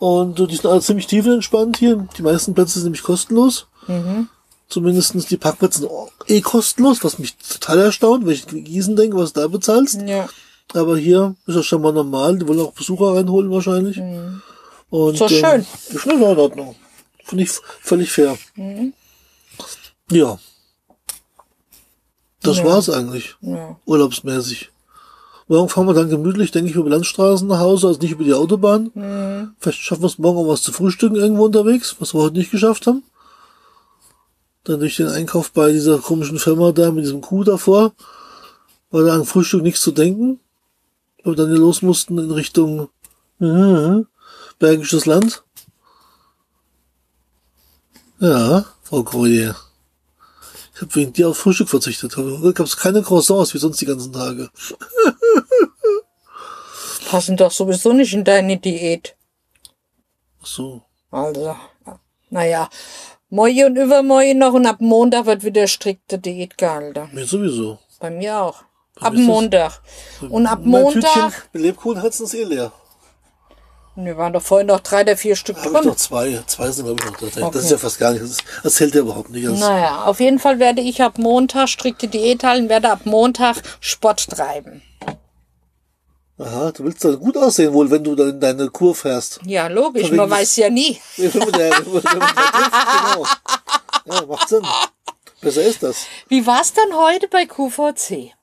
[0.00, 2.08] Und äh, die sind alle ziemlich tiefenentspannt hier.
[2.18, 3.68] Die meisten Plätze sind nämlich kostenlos.
[3.86, 4.28] Mhm.
[4.68, 5.90] Zumindestens die Parkplätze sind
[6.26, 10.00] eh kostenlos, was mich total erstaunt, wenn ich in Gießen denke, was du da bezahlst.
[10.04, 10.28] Ja.
[10.74, 12.36] Aber hier ist das schon mal normal.
[12.36, 13.98] Die wollen auch Besucher reinholen wahrscheinlich.
[13.98, 15.16] Und, Mhm.
[15.16, 15.44] So schön.
[15.44, 16.74] Ähm, ist in Ordnung.
[17.26, 18.38] Finde ich völlig fair.
[18.54, 18.92] Mhm.
[20.12, 20.38] Ja.
[22.42, 22.64] Das Ja.
[22.64, 23.34] war's eigentlich.
[23.40, 23.76] ja.
[23.84, 24.70] Urlaubsmäßig.
[25.48, 28.34] Morgen fahren wir dann gemütlich, denke ich, über Landstraßen nach Hause, also nicht über die
[28.34, 28.90] Autobahn.
[28.94, 29.54] Mhm.
[29.58, 32.52] Vielleicht schaffen wir es morgen auch was zu frühstücken irgendwo unterwegs, was wir heute nicht
[32.52, 33.02] geschafft haben.
[34.62, 37.92] Dann durch den Einkauf bei dieser komischen Firma da mit diesem Kuh davor,
[38.90, 40.38] war da an Frühstück nichts zu denken.
[41.24, 42.88] Wir dann hier los mussten in Richtung
[43.40, 44.02] äh,
[44.60, 45.42] Bergisches Land.
[48.20, 49.54] Ja, Frau Kroje.
[50.74, 52.16] Ich habe wegen dir auf Frühstück verzichtet.
[52.16, 54.50] Heute gab es keine Croissants wie sonst die ganzen Tage.
[57.08, 59.16] Passen doch sowieso nicht in deine Diät.
[60.42, 60.82] Ach so.
[61.10, 61.56] Also,
[62.30, 62.68] naja.
[63.28, 67.08] Morgen und übermorgen noch und ab Montag wird wieder strikte Diät gehalten.
[67.12, 67.78] Mir sowieso.
[67.98, 68.62] Bei mir auch.
[69.00, 69.80] Ab ist es- Montag.
[70.28, 71.48] Und ab Mein Montag.
[71.52, 72.72] Lebkuchen hat's uns eh leer.
[73.98, 75.86] Wir waren doch vorhin noch drei oder vier Stück ich drin.
[75.86, 76.42] noch zwei.
[76.46, 77.26] Zwei sind glaube ich noch da.
[77.26, 77.58] Das Okay.
[77.58, 78.22] ist ja fast gar nicht.
[78.22, 79.46] Das, das zählt ja überhaupt nicht.
[79.46, 83.56] Das, Naja, auf jeden Fall werde ich ab Montag strikte Diät halten, werde ab Montag
[83.80, 84.82] Sport treiben.
[86.38, 89.40] Aha, du willst dann gut aussehen wohl, wenn du dann in deine Kur fährst.
[89.46, 91.00] Ja, logisch, man weiß ja nie.
[91.16, 93.26] Der, der genau.
[94.04, 94.62] Ja, macht Sinn.
[95.40, 96.06] Besser ist das.
[96.28, 98.34] Wie war's dann heute bei QVC?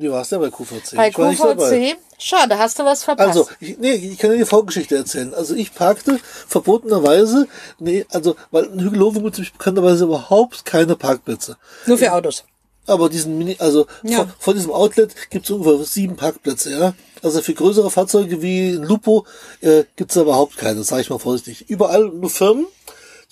[0.00, 0.96] Wie war's denn bei QVC?
[0.96, 1.10] Bei.
[1.10, 1.96] QVC?
[2.18, 3.28] Schade, hast du was verpasst.
[3.28, 5.34] Also, ich, nee, ich kann dir die Vorgeschichte erzählen.
[5.34, 7.46] Also ich parkte verbotenerweise,
[7.78, 11.56] nee, also, weil in Hügelhofen gibt es bekannterweise überhaupt keine Parkplätze.
[11.86, 12.44] Nur für Autos.
[12.86, 14.18] Aber diesen Mini, also Ja.
[14.18, 16.94] von, von diesem Outlet gibt es ungefähr sieben Parkplätze, ja.
[17.22, 19.26] Also für größere Fahrzeuge wie Lupo
[19.60, 21.68] äh, gibt es da überhaupt keine, sage ich mal vorsichtig.
[21.68, 22.66] Überall nur Firmen,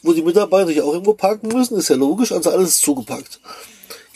[0.03, 3.41] wo die Mitarbeiter sich auch irgendwo parken müssen, ist ja logisch, also alles zugepackt.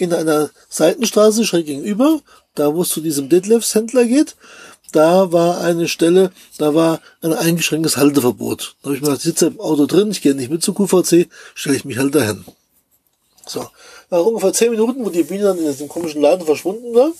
[0.00, 2.20] In einer Seitenstraße schräg gegenüber,
[2.54, 4.36] da wo es zu diesem Detlefs Händler geht,
[4.92, 8.76] da war eine Stelle, da war ein eingeschränktes Halteverbot.
[8.80, 10.72] Da habe ich mir gedacht, ich sitze im Auto drin, ich gehe nicht mit zu
[10.72, 12.44] QVC, stelle ich mich halt dahin.
[13.46, 13.66] So.
[14.10, 17.12] Nach ungefähr zehn Minuten, wo die Biene dann in diesem komischen Laden verschwunden war,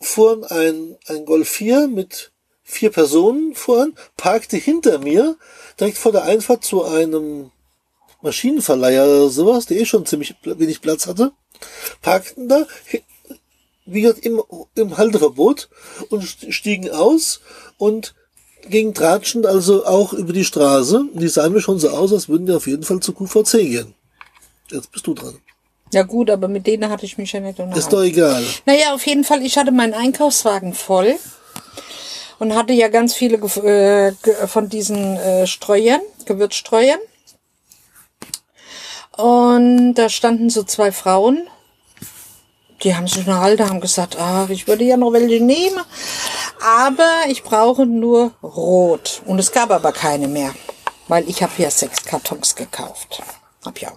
[0.00, 2.30] fuhren ein, ein Golf 4 mit
[2.62, 5.36] vier Personen fuhren, parkte hinter mir,
[5.78, 7.50] direkt vor der Einfahrt zu einem
[8.26, 11.32] Maschinenverleiher oder sowas, der eh schon ziemlich wenig Platz hatte,
[12.02, 12.66] parkten da,
[13.86, 14.42] wie gesagt, im,
[14.74, 15.68] im Halteverbot
[16.10, 17.40] und st- stiegen aus
[17.78, 18.14] und
[18.68, 20.98] gingen tratschend also auch über die Straße.
[21.12, 23.52] Und die sahen mir schon so aus, als würden die auf jeden Fall zu QVC
[23.58, 23.94] gehen.
[24.72, 25.38] Jetzt bist du dran.
[25.92, 28.06] Ja gut, aber mit denen hatte ich mich ja nicht Ist doch unterhalten.
[28.08, 28.44] egal.
[28.66, 31.14] Naja, auf jeden Fall, ich hatte meinen Einkaufswagen voll
[32.40, 34.12] und hatte ja ganz viele äh,
[34.48, 36.98] von diesen äh, Streuern, Gewürzstreuern.
[39.16, 41.48] Und da standen so zwei Frauen,
[42.82, 45.80] die haben sich unterhalten, haben gesagt, ach, ich würde ja noch welche nehmen,
[46.60, 49.22] aber ich brauche nur rot.
[49.24, 50.54] Und es gab aber keine mehr,
[51.08, 53.22] weil ich habe ja sechs Kartons gekauft.
[53.64, 53.92] Hab ja.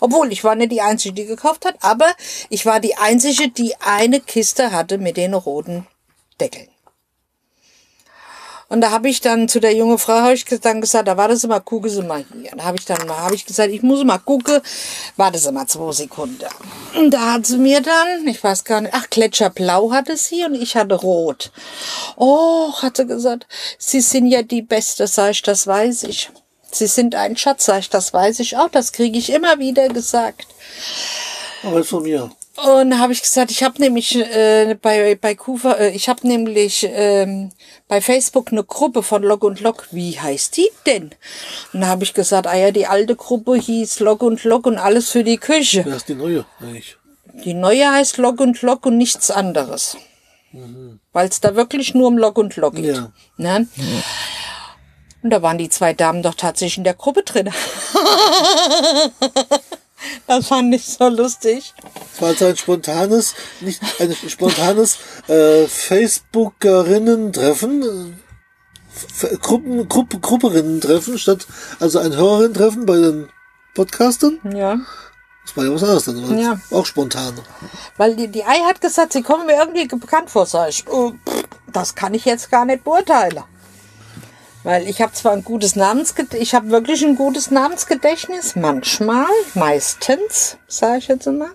[0.00, 2.08] Obwohl, ich war nicht die Einzige, die gekauft hat, aber
[2.48, 5.86] ich war die Einzige, die eine Kiste hatte mit den roten
[6.40, 6.68] Deckeln.
[8.70, 11.36] Und da habe ich dann zu der junge Frau hab ich dann gesagt, da warte
[11.36, 12.52] sie mal, gucke sie mal hier.
[12.56, 14.60] Da habe ich dann habe ich gesagt, ich muss mal gucken,
[15.16, 16.46] warte sie mal zwei Sekunden.
[16.96, 20.54] Und da hat sie mir dann, ich weiß gar nicht, ach Gletscherblau hatte sie und
[20.54, 21.50] ich hatte Rot.
[22.14, 26.30] Oh, hat sie gesagt, Sie sind ja die Beste, sag ich, das weiß ich.
[26.70, 29.88] Sie sind ein Schatz, sag ich, das weiß ich auch, das kriege ich immer wieder
[29.88, 30.46] gesagt.
[31.64, 32.30] Aber von mir.
[32.64, 36.26] Und da habe ich gesagt, ich habe nämlich äh, bei bei Kufa, äh, ich habe
[36.26, 37.52] nämlich ähm,
[37.88, 39.88] bei Facebook eine Gruppe von Log und Log.
[39.92, 41.10] Wie heißt die denn?
[41.72, 44.78] Und da habe ich gesagt, ah ja, die alte Gruppe hieß Log und Log und
[44.78, 45.84] alles für die Küche.
[45.86, 46.96] Wer ist die neue eigentlich?
[47.44, 49.96] Die neue heißt Log und Log und nichts anderes.
[51.12, 52.96] Weil es da wirklich nur um Log und Log geht.
[52.96, 53.12] Ja.
[53.36, 53.68] Ne?
[55.22, 57.50] Und da waren die zwei Damen doch tatsächlich in der Gruppe drin.
[60.26, 61.74] das fand ich so lustig.
[62.14, 68.18] Es war also ein spontanes, nicht ein spontanes äh, Facebookerinnen-Treffen,
[69.22, 71.46] äh, Gruppen, Gruppe, Grupperinnen-Treffen statt
[71.78, 73.28] also ein Hörerinnen-Treffen bei den
[73.74, 74.38] Podcastern.
[74.54, 74.78] Ja.
[75.44, 76.60] Das war ja was anderes dann, Ja.
[76.70, 77.34] auch spontan.
[77.96, 80.46] Weil die, die Ei hat gesagt, sie kommen mir irgendwie bekannt vor.
[80.46, 81.12] Sag ich, pff,
[81.72, 83.42] das kann ich jetzt gar nicht beurteilen.
[84.62, 90.58] Weil ich habe zwar ein gutes Namensgedächtnis, ich habe wirklich ein gutes Namensgedächtnis, manchmal, meistens,
[90.68, 91.50] sage ich jetzt immer.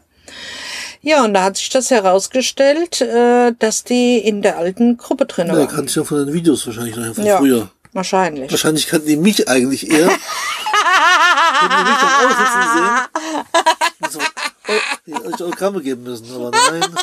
[1.02, 5.48] Ja, und da hat sich das herausgestellt, äh, dass die in der alten Gruppe drin
[5.48, 5.68] Ja, waren.
[5.68, 7.70] kannte ich ja von den Videos wahrscheinlich noch von Ja, früher.
[7.94, 8.50] wahrscheinlich.
[8.50, 10.10] Wahrscheinlich kannten die mich eigentlich eher.
[10.10, 14.12] Hätten die mich dann aussitzen sehen.
[14.12, 14.20] So,
[15.06, 16.96] ihr euch Autogramme geben müssen, aber nein.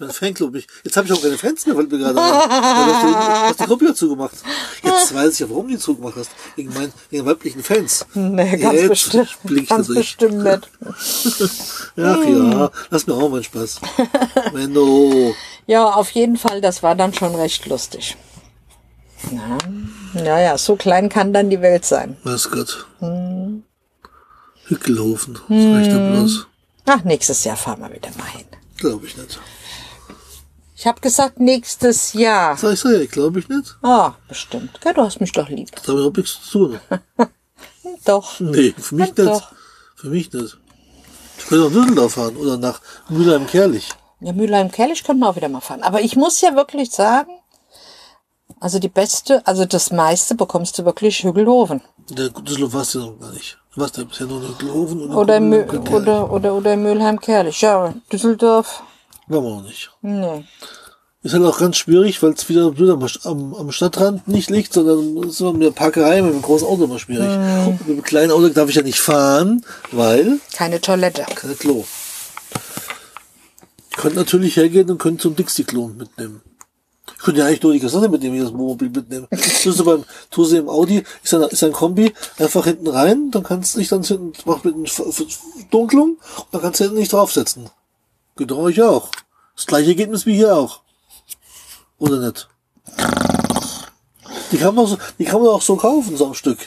[0.00, 0.54] Bin Fanclub.
[0.54, 2.16] Ich, jetzt habe ich auch keine Fans mehr, weil mir gerade.
[2.18, 4.32] Ja, du hast Gruppe ja zugemacht.
[4.82, 6.30] Jetzt weiß ich ja, warum du die zugemacht hast.
[6.56, 8.06] Wegen meinen wegen weiblichen Fans.
[8.14, 9.38] Nee, ganz Jetzt bestimmt.
[9.44, 9.98] blick ich Ganz durch.
[9.98, 10.70] bestimmt nicht.
[11.98, 13.80] Ach ja, lass mir auch mal Spaß.
[14.54, 15.34] Menno.
[15.66, 18.16] Ja, auf jeden Fall, das war dann schon recht lustig.
[19.30, 19.58] Ja,
[20.14, 22.16] naja, so klein kann dann die Welt sein.
[22.24, 22.86] Was Gott.
[24.64, 25.34] Hückelhofen.
[25.34, 26.46] Das reicht ja bloß.
[26.86, 28.46] Ach, nächstes Jahr fahren wir wieder mal hin.
[28.78, 29.38] Glaube ich nicht.
[30.80, 32.56] Ich habe gesagt, nächstes Jahr.
[32.56, 33.76] Sag ich so, ja, glaube ich nicht.
[33.82, 34.80] Ah, bestimmt.
[34.82, 35.68] Ja, du hast mich doch lieb.
[35.84, 36.80] Da habe ich auch nichts zu tun.
[38.06, 38.40] Doch.
[38.40, 39.18] Nee, für mich nicht.
[39.18, 39.52] doch.
[39.94, 40.56] Für mich nicht.
[41.36, 43.90] Ich könnte nach Düsseldorf fahren oder nach Mülheim-Kerlich.
[44.20, 45.82] Ja, Mülheim-Kerlich können wir auch wieder mal fahren.
[45.82, 47.30] Aber ich muss ja wirklich sagen,
[48.58, 51.82] also die beste, also das meiste bekommst du wirklich Hügelhofen.
[52.08, 53.58] Der Düsseldorf warst du noch gar nicht.
[53.74, 55.90] Du warst ja bisher nur in Hückelhofen und Oder, Kerlich.
[55.90, 57.60] oder, oder, oder Mülheim-Kerlich.
[57.60, 58.82] Ja, Düsseldorf,
[59.30, 59.90] Waren wir noch nicht.
[60.02, 60.44] nee.
[61.22, 62.90] Ist halt auch ganz schwierig, weil es wieder blöd
[63.24, 66.84] am, am, Stadtrand nicht liegt, sondern ist immer mit der Parkerei mit dem großen Auto
[66.84, 67.28] immer schwierig.
[67.66, 69.62] Und mit dem kleinen Auto darf ich ja nicht fahren,
[69.92, 71.26] weil Keine Toilette.
[71.34, 71.84] keine Klo.
[73.90, 76.40] Ich könnte natürlich hergehen und könnte zum Dixie-Klo mitnehmen.
[77.18, 79.28] Ich könnte ja eigentlich nur die Kassette mitnehmen, wie das Wohnmobil mitnehmen.
[79.62, 83.30] Tust du beim, tust du im Audi, ist ein, ist ein Kombi, einfach hinten rein,
[83.30, 84.74] dann kannst du dich dann hinten, mach mit
[85.70, 87.68] Dunklung, und dann kannst du hinten nicht draufsetzen.
[88.40, 89.10] Geht doch euch auch.
[89.54, 90.80] Das gleiche Ergebnis wie hier auch.
[91.98, 92.48] Oder nicht?
[94.50, 96.58] Die kann man so, die kann man auch so kaufen, so am Stück.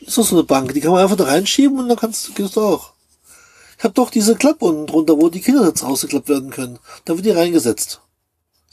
[0.00, 2.54] Ist doch so eine Bank, die kann man einfach da reinschieben und dann kannst, kannst
[2.54, 2.92] du auch.
[3.76, 6.78] Ich habe doch diese Klappe unten drunter, wo die Kindersitze rausgeklappt werden können.
[7.04, 8.00] Da wird die reingesetzt.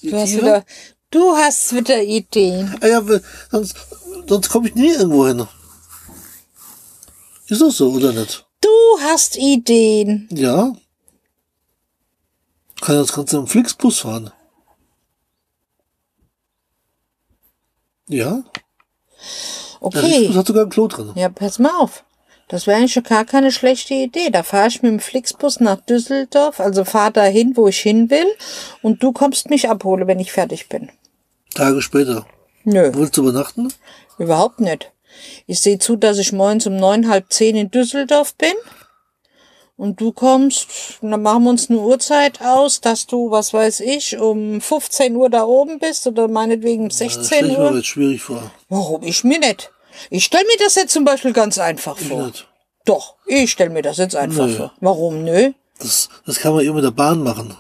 [0.04, 0.42] Die Du hast Tiere?
[0.44, 0.66] wieder,
[1.10, 2.76] du hast wieder Ideen.
[2.82, 3.02] Ah ja,
[3.50, 3.76] sonst,
[4.30, 5.48] sonst komme ich nie irgendwo hin.
[7.48, 8.46] Ist das so, oder nicht?
[8.62, 8.70] Du
[9.02, 10.30] hast Ideen.
[10.32, 10.76] Ja.
[12.82, 14.32] Kann das Ganze im Flixbus fahren.
[18.08, 18.44] Ja.
[18.44, 18.44] Der
[19.80, 20.00] Okay.
[20.00, 21.12] Flixbus hat sogar ein Klo drin.
[21.16, 22.04] Ja, pass mal auf.
[22.50, 24.30] Das wäre eigentlich schon gar keine schlechte Idee.
[24.30, 28.28] Da fahre ich mit dem Flixbus nach Düsseldorf, also fahr dahin, wo ich hin will,
[28.82, 30.92] und du kommst mich abholen, wenn ich fertig bin.
[31.54, 32.26] Tage später.
[32.64, 33.74] Nö, Willst du übernachten?
[34.18, 34.92] überhaupt nicht.
[35.48, 38.54] Ich sehe zu, dass ich morgens um neun, halb zehn in Düsseldorf bin.
[39.82, 40.68] Und du kommst,
[41.02, 45.28] dann machen wir uns eine Uhrzeit aus, dass du, was weiß ich, um 15 Uhr
[45.28, 47.76] da oben bist oder meinetwegen um Das 16 stelle ich mir Uhr.
[47.78, 48.52] jetzt schwierig vor.
[48.70, 49.02] Warum?
[49.02, 49.72] Ich mir nicht.
[50.12, 52.28] Ich stell mir das jetzt zum Beispiel ganz einfach vor.
[52.28, 52.48] Nicht.
[52.86, 54.56] Doch, ich stell mir das jetzt einfach Nö.
[54.56, 54.72] vor.
[54.82, 55.24] Warum?
[55.24, 55.54] Nö.
[55.80, 57.58] Das, das kann man eben mit der Bahn machen.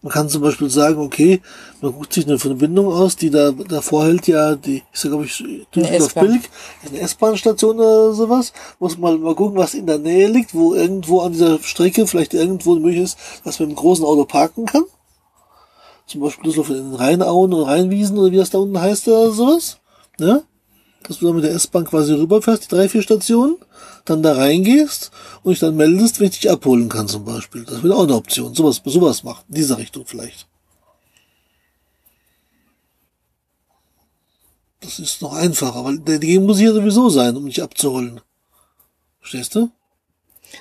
[0.00, 1.42] Man kann zum Beispiel sagen, okay,
[1.80, 5.24] man guckt sich eine Verbindung aus, die da davor hält ja die, ich sag, glaube
[5.24, 5.38] ich,
[5.74, 6.26] Düsseldorf S-Bahn.
[6.26, 6.42] Billig,
[6.86, 8.52] eine S-Bahn-Station oder sowas.
[8.78, 12.32] Muss man mal gucken, was in der Nähe liegt, wo irgendwo an dieser Strecke vielleicht
[12.32, 14.84] irgendwo möglich ist, dass man mit einem großen Auto parken kann.
[16.06, 19.32] Zum Beispiel Düsseldorf in den Rheinauen und Rheinwiesen oder wie das da unten heißt oder
[19.32, 19.78] sowas.
[20.18, 20.44] Ne?
[21.08, 23.56] Dass du dann mit der S-Bahn quasi rüberfährst, die drei, vier Stationen,
[24.04, 25.10] dann da reingehst
[25.42, 27.64] und dich dann meldest, wenn ich dich abholen kann zum Beispiel.
[27.64, 28.54] Das wäre auch eine Option.
[28.54, 29.44] Sowas, sowas machen.
[29.48, 30.46] In dieser Richtung vielleicht.
[34.80, 38.20] Das ist noch einfacher, weil der Ding muss hier sowieso sein, um dich abzuholen.
[39.20, 39.70] Verstehst du?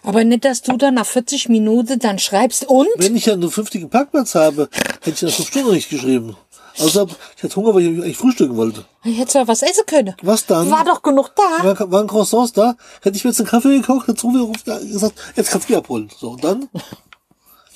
[0.04, 2.88] Aber nicht, dass du dann nach 40 Minuten dann schreibst und?
[2.98, 4.70] Wenn ich ja einen vernünftigen Parkplatz habe,
[5.02, 6.36] hätte ich das fünf Stunden nicht geschrieben.
[6.80, 8.86] Außer ich hatte Hunger, weil ich eigentlich frühstücken wollte.
[9.04, 10.16] Ich hätte ja was essen können.
[10.22, 10.70] Was dann?
[10.70, 11.64] War doch genug da.
[11.64, 12.76] War, waren Croissants da?
[13.02, 14.62] Hätte ich mir jetzt einen Kaffee gekocht, hätte Rufi
[14.92, 16.10] gesagt, jetzt Kaffee abholen.
[16.18, 16.70] So, und dann?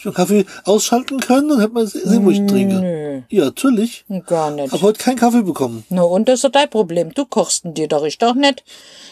[0.02, 3.24] Ich mir Kaffee ausschalten können, dann hätte man sehen, wo ich trinke.
[3.30, 4.04] Ja, natürlich.
[4.26, 4.74] Gar nicht.
[4.74, 5.84] Hab heute keinen Kaffee bekommen.
[5.90, 7.14] Na und das ist doch dein Problem.
[7.14, 8.64] Du kochst ihn dir doch, ich doch nicht.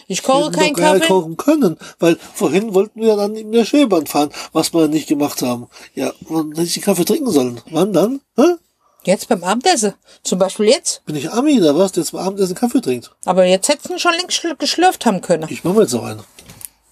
[0.08, 1.06] Ich koche keinen Kaffee.
[1.06, 5.42] kochen können, weil vorhin wollten wir dann in der Schälbahn fahren, was wir nicht gemacht
[5.42, 5.68] haben.
[5.94, 7.60] Ja, wann hätte ich den Kaffee trinken sollen?
[7.70, 8.20] Wann dann?
[8.36, 8.56] Hä?
[9.04, 9.94] Jetzt beim Abendessen.
[10.22, 11.04] Zum Beispiel jetzt.
[11.06, 13.10] Bin ich Ami oder was, der jetzt beim Abendessen Kaffee trinkt?
[13.24, 15.46] Aber jetzt hättest du ihn schon längst schl- geschlürft haben können.
[15.48, 16.22] Ich mache mir jetzt noch einen.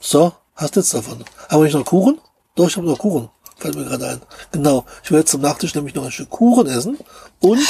[0.00, 1.24] So, hast jetzt davon.
[1.50, 2.18] Habe ich noch Kuchen?
[2.54, 3.28] Doch, ich habe noch Kuchen.
[3.58, 4.22] Fällt mir gerade ein.
[4.52, 4.84] Genau.
[5.04, 6.96] Ich werde jetzt zum Nachtisch nämlich noch ein Stück Kuchen essen
[7.40, 7.60] und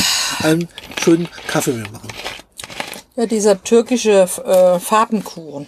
[0.42, 0.68] einen
[1.02, 2.08] schönen Kaffee mir machen.
[3.16, 5.66] Ja, dieser türkische äh, Fadenkuchen.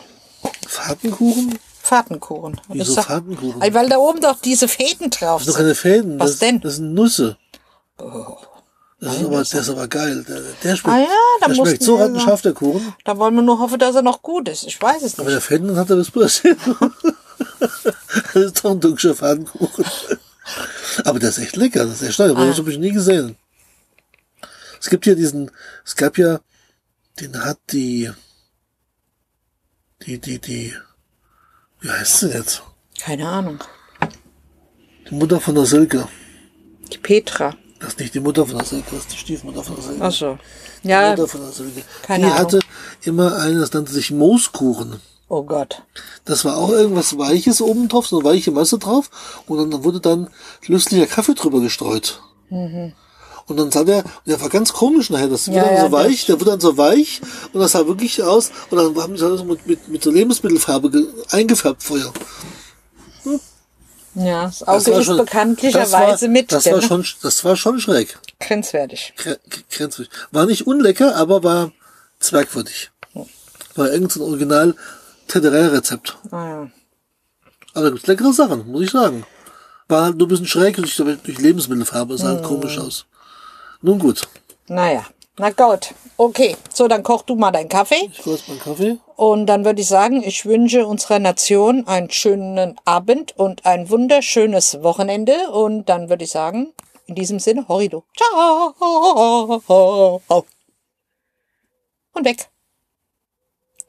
[0.69, 1.59] Fadenkuchen?
[1.83, 2.61] Fadenkuchen.
[2.69, 3.61] Wieso Ich sag- Fadenkuchen?
[3.75, 5.65] Weil da oben doch diese Fäden drauf Das sind doch sind.
[5.65, 6.21] keine Fäden.
[6.21, 6.61] Was das, denn?
[6.61, 7.37] Das sind Nüsse.
[9.01, 10.25] Das ist, aber, der ist aber geil.
[10.29, 11.07] Der, der schmeckt, Ah ja,
[11.41, 12.95] da der schmeckt so wir rattenscharf, der Kuchen.
[13.05, 14.65] Da wollen wir nur hoffen, dass er noch gut ist.
[14.67, 15.35] Ich weiß es Aber nicht.
[15.37, 16.59] der Fäden hat er das passiert.
[17.61, 19.85] das ist doch ein türkischer Fadenkuchen.
[21.05, 21.87] Aber der ist echt lecker.
[21.87, 22.21] Das ist echt.
[22.21, 22.47] Aber Ah.
[22.47, 23.37] das habe ich nie gesehen.
[24.81, 25.51] Es gibt hier diesen,
[25.85, 26.41] es gab ja,
[27.21, 28.11] den hat die,
[30.07, 30.75] die, die, die,
[31.81, 32.63] wie heißt sie jetzt?
[33.01, 33.61] Keine Ahnung.
[35.09, 36.07] Die Mutter von der Silke.
[36.93, 37.57] Die Petra.
[37.91, 40.05] Das ist nicht die Mutter von der Silke, das ist die Stiefmutter von der Silke.
[40.05, 40.39] Ach so.
[40.85, 41.11] Die Ja.
[41.11, 41.83] Mutter von der Silke.
[42.03, 42.39] keine die Ahnung.
[42.39, 42.59] hatte
[43.03, 45.01] immer einen, das nannte sich Mooskuchen.
[45.29, 45.83] Oh Gott.
[46.25, 49.11] Das war auch irgendwas Weiches oben drauf, so eine weiche Masse drauf.
[49.49, 50.29] Und dann wurde dann
[50.67, 52.23] löslicher Kaffee drüber gestreut.
[52.51, 52.95] Und
[53.57, 56.27] dann sah der, der war ganz komisch nachher, das wurde Ja, dann ja, so weich,
[56.27, 57.21] der wurde dann so weich
[57.53, 60.91] und das sah wirklich aus, und dann haben sie das mit, mit, mit so Lebensmittelfarbe
[60.91, 62.13] ge- eingefärbt vorher.
[64.15, 66.51] Ja, das Das Auge ist schon- bekanntlicherweise das mit.
[66.53, 68.19] Das war schon, das war schon schräg.
[68.41, 69.15] grenzwertig.
[69.17, 69.39] Gre-
[69.71, 70.13] Grenzwertig.
[70.33, 71.73] War nicht unlecker, aber war
[72.19, 72.91] zwergwürdig.
[73.77, 74.75] War irgendein so ein original
[75.29, 76.19] Tederer-Rezept.
[76.33, 76.71] Ah, ja.
[77.75, 79.25] Aber da gibt's leckere Sachen, muss ich sagen.
[79.87, 83.07] War halt nur ein bisschen schräg durch, durch Lebensmittelfarbe, sah halt komisch aus.
[83.83, 84.23] Nun gut,
[84.67, 85.05] Naja.
[85.41, 85.95] Na gut.
[86.19, 86.55] Okay.
[86.71, 88.11] So, dann koch du mal deinen Kaffee.
[88.13, 88.99] ich kurz meinen Kaffee.
[89.17, 94.83] Und dann würde ich sagen, ich wünsche unserer Nation einen schönen Abend und ein wunderschönes
[94.83, 95.51] Wochenende.
[95.51, 96.75] Und dann würde ich sagen,
[97.07, 98.05] in diesem Sinne, Horrido.
[98.19, 98.75] Ciao.
[102.13, 102.51] Und weg.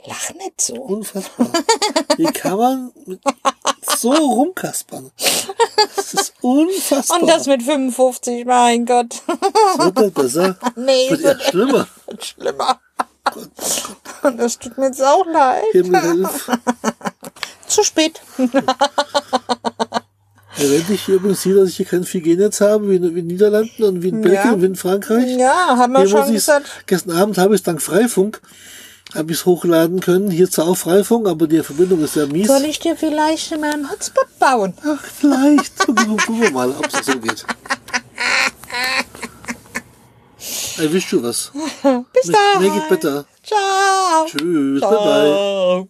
[0.06, 0.74] Lach nicht so.
[0.76, 1.48] Unfassbar.
[2.18, 2.92] Wie kann man
[4.00, 5.12] so rumkaspern?
[5.96, 7.22] Das ist unfassbar.
[7.22, 9.22] Und das mit 55, mein Gott.
[9.28, 10.58] Es wird nicht besser.
[10.76, 11.88] Nee, Es wird eher schlimmer.
[12.08, 12.80] wird schlimmer.
[14.24, 15.64] Und das tut mir jetzt auch leid.
[15.72, 16.28] Himmel.
[17.68, 18.20] Zu spät.
[20.58, 23.28] Erwähnt ich hier übrigens hier, dass ich hier kein 4G-Netz habe, wie in, wie in
[23.28, 24.52] Niederlanden und wie in Belgien Ja.
[24.54, 25.38] und wie in Frankreich.
[25.38, 26.68] Ja, haben wir Hier schon gesagt.
[26.88, 28.42] Gestern Abend habe ich es dank Freifunk
[29.16, 30.32] habe ich es hochladen können.
[30.32, 32.48] Hier zwar auch Freifunk, aber die Verbindung ist sehr mies.
[32.48, 34.74] Soll ich dir vielleicht mal einen Hotspot bauen?
[34.86, 35.78] Ach, vielleicht.
[35.80, 37.46] Gucken wir mal, ob es so geht.
[40.78, 41.52] Wish you was.
[42.14, 42.64] Bis dann.
[42.64, 43.26] Make it better.
[43.44, 44.26] Ciao.
[44.26, 44.82] Tschüss.
[44.82, 44.98] Bye bye.
[44.98, 45.90] Ciao.